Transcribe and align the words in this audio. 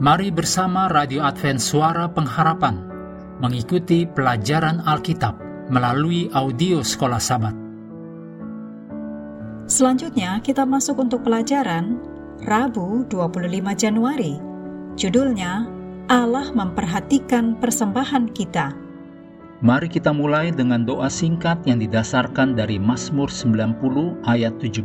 Mari 0.00 0.32
bersama 0.32 0.88
Radio 0.88 1.20
Advent 1.20 1.60
Suara 1.60 2.08
Pengharapan 2.08 2.88
mengikuti 3.36 4.08
pelajaran 4.08 4.80
Alkitab 4.88 5.36
melalui 5.68 6.24
audio 6.32 6.80
Sekolah 6.80 7.20
Sabat. 7.20 7.52
Selanjutnya 9.68 10.40
kita 10.40 10.64
masuk 10.64 11.04
untuk 11.04 11.20
pelajaran 11.20 12.00
Rabu 12.48 13.04
25 13.12 13.52
Januari. 13.76 14.40
Judulnya 14.96 15.68
Allah 16.08 16.48
memperhatikan 16.48 17.60
persembahan 17.60 18.32
kita. 18.32 18.72
Mari 19.60 19.92
kita 19.92 20.16
mulai 20.16 20.48
dengan 20.48 20.88
doa 20.88 21.12
singkat 21.12 21.60
yang 21.68 21.76
didasarkan 21.76 22.56
dari 22.56 22.80
Mazmur 22.80 23.28
90 23.28 24.24
ayat 24.24 24.56
17. 24.64 24.80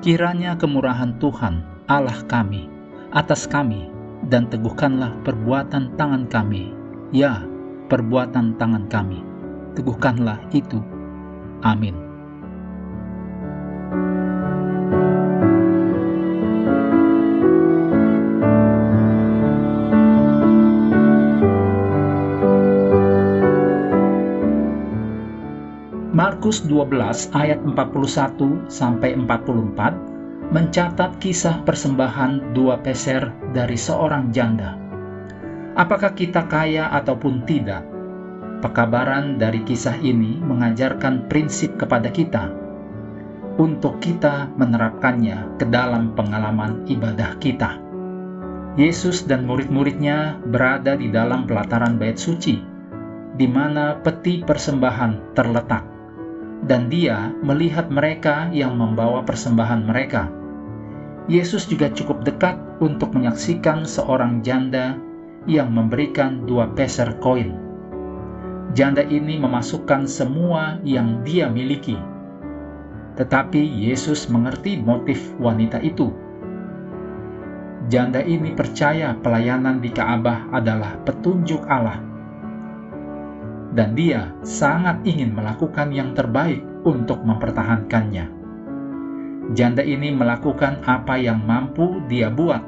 Kiranya 0.00 0.56
kemurahan 0.56 1.20
Tuhan, 1.20 1.84
Allah 1.92 2.16
kami, 2.32 2.71
atas 3.12 3.44
kami, 3.44 3.92
dan 4.32 4.48
teguhkanlah 4.48 5.12
perbuatan 5.24 5.92
tangan 6.00 6.24
kami. 6.32 6.72
Ya, 7.12 7.44
perbuatan 7.92 8.56
tangan 8.56 8.88
kami. 8.88 9.20
Teguhkanlah 9.76 10.40
itu. 10.56 10.80
Amin. 11.60 11.92
Markus 26.12 26.64
12 26.68 27.32
ayat 27.32 27.60
41 27.64 28.68
sampai 28.68 29.16
44 29.16 30.11
mencatat 30.52 31.16
kisah 31.16 31.64
persembahan 31.64 32.52
dua 32.52 32.76
peser 32.84 33.32
dari 33.56 33.72
seorang 33.72 34.36
janda. 34.36 34.76
Apakah 35.80 36.12
kita 36.12 36.44
kaya 36.44 36.92
ataupun 36.92 37.48
tidak? 37.48 37.80
Pekabaran 38.60 39.40
dari 39.40 39.64
kisah 39.64 39.96
ini 40.04 40.36
mengajarkan 40.44 41.24
prinsip 41.32 41.80
kepada 41.80 42.12
kita 42.12 42.52
untuk 43.56 43.96
kita 44.04 44.52
menerapkannya 44.60 45.56
ke 45.56 45.64
dalam 45.72 46.12
pengalaman 46.12 46.84
ibadah 46.84 47.32
kita. 47.40 47.80
Yesus 48.76 49.24
dan 49.24 49.48
murid-muridnya 49.48 50.36
berada 50.52 51.00
di 51.00 51.08
dalam 51.08 51.48
pelataran 51.48 51.96
bait 51.96 52.20
suci, 52.20 52.60
di 53.40 53.48
mana 53.48 53.96
peti 54.04 54.44
persembahan 54.44 55.32
terletak, 55.32 55.84
dan 56.68 56.92
dia 56.92 57.32
melihat 57.40 57.88
mereka 57.88 58.52
yang 58.52 58.76
membawa 58.76 59.24
persembahan 59.24 59.88
mereka 59.88 60.41
Yesus 61.30 61.70
juga 61.70 61.86
cukup 61.94 62.26
dekat 62.26 62.58
untuk 62.82 63.14
menyaksikan 63.14 63.86
seorang 63.86 64.42
janda 64.42 64.98
yang 65.46 65.70
memberikan 65.70 66.42
dua 66.50 66.66
peser 66.74 67.14
koin. 67.22 67.54
Janda 68.74 69.06
ini 69.06 69.38
memasukkan 69.38 70.10
semua 70.10 70.82
yang 70.82 71.22
dia 71.22 71.46
miliki. 71.46 71.94
Tetapi 73.14 73.60
Yesus 73.60 74.26
mengerti 74.26 74.82
motif 74.82 75.20
wanita 75.38 75.78
itu. 75.84 76.10
Janda 77.86 78.24
ini 78.24 78.50
percaya 78.56 79.14
pelayanan 79.20 79.78
di 79.78 79.94
Ka'bah 79.94 80.50
adalah 80.50 80.98
petunjuk 81.06 81.62
Allah. 81.70 82.02
Dan 83.76 83.94
dia 83.94 84.32
sangat 84.42 85.04
ingin 85.06 85.36
melakukan 85.38 85.94
yang 85.94 86.16
terbaik 86.18 86.64
untuk 86.82 87.22
mempertahankannya 87.22 88.41
janda 89.50 89.82
ini 89.82 90.14
melakukan 90.14 90.78
apa 90.86 91.18
yang 91.18 91.42
mampu 91.42 91.98
dia 92.06 92.30
buat, 92.30 92.62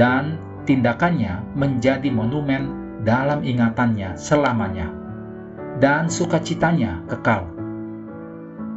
dan 0.00 0.40
tindakannya 0.64 1.44
menjadi 1.52 2.08
monumen 2.08 2.72
dalam 3.04 3.44
ingatannya 3.44 4.16
selamanya, 4.16 4.88
dan 5.76 6.08
sukacitanya 6.08 7.04
kekal. 7.12 7.44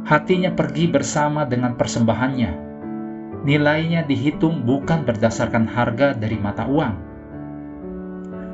Hatinya 0.04 0.52
pergi 0.52 0.90
bersama 0.92 1.48
dengan 1.48 1.78
persembahannya. 1.78 2.70
Nilainya 3.42 4.06
dihitung 4.06 4.62
bukan 4.62 5.02
berdasarkan 5.02 5.66
harga 5.66 6.14
dari 6.14 6.38
mata 6.38 6.62
uang, 6.68 6.94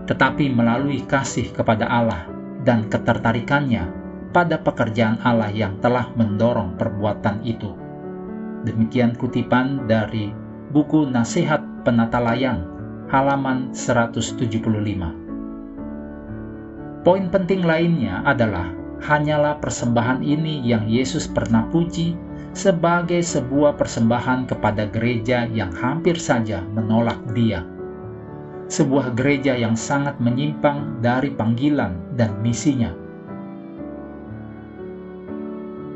tetapi 0.09 0.49
melalui 0.49 1.05
kasih 1.05 1.53
kepada 1.53 1.85
Allah 1.85 2.25
dan 2.65 2.89
ketertarikannya 2.89 3.85
pada 4.33 4.57
pekerjaan 4.61 5.21
Allah 5.21 5.53
yang 5.53 5.77
telah 5.85 6.09
mendorong 6.17 6.81
perbuatan 6.81 7.45
itu. 7.45 7.88
Demikian 8.67 9.15
kutipan 9.15 9.87
dari 9.87 10.35
buku 10.75 11.07
Nasihat 11.07 11.63
Penata 11.87 12.19
Layang, 12.19 12.67
halaman 13.07 13.71
175. 13.71 14.51
Poin 17.07 17.25
penting 17.31 17.63
lainnya 17.63 18.19
adalah 18.27 18.67
hanyalah 18.99 19.63
persembahan 19.63 20.27
ini 20.27 20.59
yang 20.67 20.91
Yesus 20.91 21.31
pernah 21.31 21.71
puji 21.71 22.19
sebagai 22.51 23.23
sebuah 23.23 23.79
persembahan 23.79 24.51
kepada 24.51 24.91
gereja 24.91 25.47
yang 25.47 25.71
hampir 25.71 26.19
saja 26.19 26.59
menolak 26.75 27.23
Dia. 27.31 27.63
Sebuah 28.69 29.15
gereja 29.15 29.55
yang 29.55 29.79
sangat 29.79 30.19
menyimpang 30.19 30.99
dari 31.01 31.31
panggilan 31.33 32.19
dan 32.19 32.43
misinya 32.43 32.93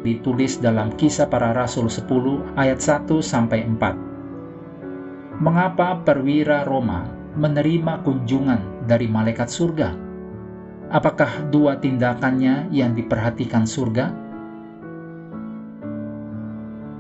ditulis 0.03 0.59
dalam 0.59 0.93
Kisah 0.99 1.31
Para 1.31 1.55
Rasul 1.55 1.87
10 1.87 2.59
ayat 2.59 2.79
1 2.83 3.09
sampai 3.23 3.65
4. 3.65 5.41
Mengapa 5.43 6.03
perwira 6.03 6.67
Roma 6.67 7.07
menerima 7.39 8.05
kunjungan 8.05 8.85
dari 8.85 9.09
malaikat 9.09 9.49
surga? 9.49 9.97
Apakah 10.93 11.49
dua 11.49 11.81
tindakannya 11.81 12.69
yang 12.69 12.93
diperhatikan 12.93 13.65
surga? 13.65 14.13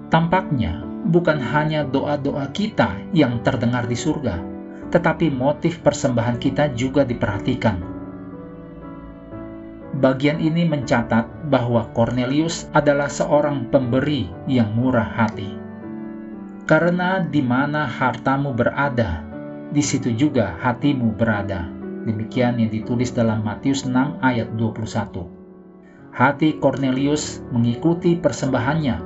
Tampaknya 0.08 0.80
bukan 1.12 1.36
hanya 1.36 1.84
doa-doa 1.84 2.48
kita 2.56 2.96
yang 3.12 3.44
terdengar 3.44 3.84
di 3.84 3.98
surga, 3.98 4.40
tetapi 4.88 5.28
motif 5.28 5.84
persembahan 5.84 6.40
kita 6.40 6.72
juga 6.72 7.04
diperhatikan 7.04 7.91
Bagian 10.02 10.42
ini 10.42 10.66
mencatat 10.66 11.46
bahwa 11.46 11.86
Cornelius 11.94 12.66
adalah 12.74 13.06
seorang 13.06 13.70
pemberi 13.70 14.26
yang 14.50 14.74
murah 14.74 15.06
hati. 15.06 15.54
Karena 16.66 17.22
di 17.22 17.38
mana 17.38 17.86
hartamu 17.86 18.50
berada, 18.50 19.22
di 19.70 19.78
situ 19.78 20.10
juga 20.10 20.58
hatimu 20.58 21.14
berada. 21.14 21.70
Demikian 22.02 22.58
yang 22.58 22.74
ditulis 22.74 23.14
dalam 23.14 23.46
Matius 23.46 23.86
6 23.86 24.18
ayat 24.26 24.50
21. 24.58 25.22
Hati 26.10 26.58
Cornelius 26.58 27.38
mengikuti 27.54 28.18
persembahannya. 28.18 28.98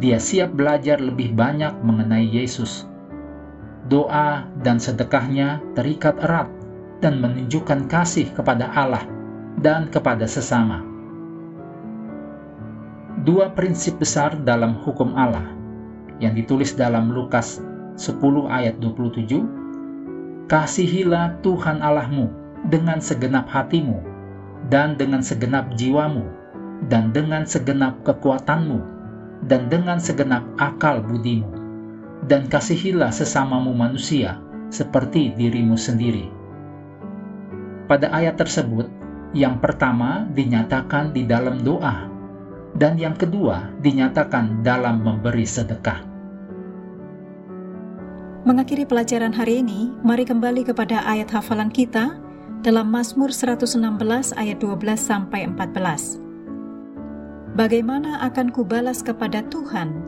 Dia 0.00 0.16
siap 0.16 0.56
belajar 0.56 0.96
lebih 0.96 1.36
banyak 1.36 1.84
mengenai 1.84 2.24
Yesus. 2.24 2.88
Doa 3.92 4.48
dan 4.64 4.80
sedekahnya 4.80 5.60
terikat 5.76 6.16
erat 6.24 6.48
dan 7.04 7.20
menunjukkan 7.20 7.84
kasih 7.92 8.32
kepada 8.32 8.72
Allah 8.72 9.15
dan 9.60 9.88
kepada 9.88 10.28
sesama. 10.28 10.84
Dua 13.26 13.50
prinsip 13.50 13.98
besar 13.98 14.38
dalam 14.46 14.78
hukum 14.84 15.16
Allah 15.16 15.50
yang 16.22 16.36
ditulis 16.36 16.76
dalam 16.76 17.10
Lukas 17.12 17.60
10 17.96 18.20
ayat 18.52 18.76
27, 18.78 20.46
Kasihilah 20.46 21.42
Tuhan 21.42 21.82
Allahmu 21.82 22.30
dengan 22.68 23.02
segenap 23.02 23.50
hatimu, 23.50 23.98
dan 24.70 24.94
dengan 24.94 25.24
segenap 25.24 25.74
jiwamu, 25.74 26.22
dan 26.86 27.10
dengan 27.10 27.42
segenap 27.48 27.98
kekuatanmu, 28.06 28.78
dan 29.48 29.66
dengan 29.72 29.98
segenap 29.98 30.46
akal 30.60 31.02
budimu, 31.02 31.50
dan 32.30 32.46
kasihilah 32.46 33.10
sesamamu 33.10 33.74
manusia 33.74 34.38
seperti 34.70 35.34
dirimu 35.34 35.74
sendiri. 35.74 36.30
Pada 37.86 38.10
ayat 38.10 38.38
tersebut, 38.38 38.90
yang 39.32 39.58
pertama 39.58 40.28
dinyatakan 40.30 41.10
di 41.10 41.26
dalam 41.26 41.64
doa, 41.64 42.06
dan 42.76 43.00
yang 43.00 43.16
kedua 43.16 43.72
dinyatakan 43.80 44.60
dalam 44.60 45.00
memberi 45.02 45.48
sedekah. 45.48 46.04
Mengakhiri 48.46 48.86
pelajaran 48.86 49.34
hari 49.34 49.58
ini, 49.64 49.90
mari 50.06 50.22
kembali 50.22 50.62
kepada 50.70 51.02
ayat 51.02 51.34
hafalan 51.34 51.66
kita 51.66 52.14
dalam 52.62 52.86
Mazmur 52.94 53.34
116 53.34 53.74
ayat 54.38 54.58
12 54.62 54.94
sampai 54.94 55.50
14. 55.50 56.22
Bagaimana 57.58 58.22
akan 58.22 58.52
kubalas 58.54 59.02
kepada 59.02 59.42
Tuhan 59.50 59.98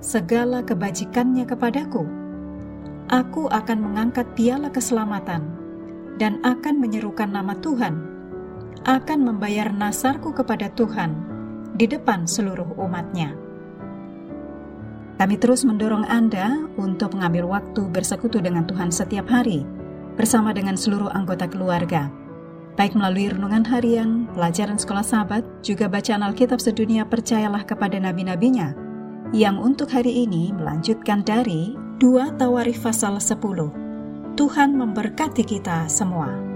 segala 0.00 0.64
kebajikannya 0.64 1.44
kepadaku? 1.44 2.06
Aku 3.12 3.52
akan 3.52 3.84
mengangkat 3.84 4.24
piala 4.32 4.72
keselamatan 4.72 5.44
dan 6.16 6.40
akan 6.40 6.80
menyerukan 6.80 7.28
nama 7.28 7.52
Tuhan 7.60 8.13
akan 8.82 9.18
membayar 9.22 9.70
nasarku 9.70 10.34
kepada 10.34 10.66
Tuhan 10.74 11.14
di 11.78 11.86
depan 11.86 12.26
seluruh 12.26 12.74
umatnya. 12.78 13.34
Kami 15.14 15.38
terus 15.38 15.62
mendorong 15.62 16.10
Anda 16.10 16.66
untuk 16.74 17.14
mengambil 17.14 17.46
waktu 17.46 17.86
bersekutu 17.86 18.42
dengan 18.42 18.66
Tuhan 18.66 18.90
setiap 18.90 19.30
hari, 19.30 19.62
bersama 20.18 20.50
dengan 20.50 20.74
seluruh 20.74 21.06
anggota 21.14 21.46
keluarga, 21.46 22.10
baik 22.74 22.98
melalui 22.98 23.30
renungan 23.30 23.62
harian, 23.70 24.26
pelajaran 24.34 24.74
sekolah 24.74 25.06
sahabat, 25.06 25.42
juga 25.62 25.86
bacaan 25.86 26.26
Alkitab 26.26 26.58
sedunia 26.58 27.06
percayalah 27.06 27.62
kepada 27.62 27.98
nabi-nabinya, 28.02 28.74
yang 29.30 29.62
untuk 29.62 29.90
hari 29.94 30.26
ini 30.26 30.50
melanjutkan 30.50 31.22
dari 31.22 31.78
2 32.02 32.38
Tawarif 32.38 32.82
pasal 32.82 33.22
10. 33.22 34.34
Tuhan 34.34 34.74
memberkati 34.74 35.46
kita 35.46 35.86
semua. 35.86 36.53